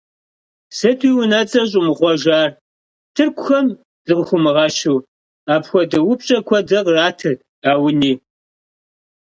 –Сыт 0.77 0.99
уи 1.05 1.11
унэцӀэр 1.21 1.67
щӀумыхъуэжар, 1.71 2.49
тыркухэм 3.15 3.67
закъыхыумыгъэщу?– 4.07 5.05
апхуэдэ 5.53 5.99
упщӀэ 6.11 6.37
куэдрэ 6.47 6.79
къратырт 6.85 7.39
Ауни. 7.71 8.13